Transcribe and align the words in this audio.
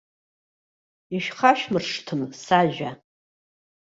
Ишәхашәмыршҭын 1.15 2.21
сажәа. 2.43 2.91